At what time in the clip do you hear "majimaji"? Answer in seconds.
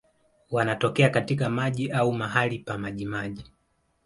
2.77-3.45